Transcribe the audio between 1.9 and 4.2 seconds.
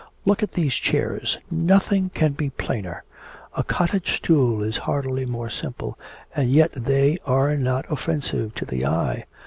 can be plainer; a cottage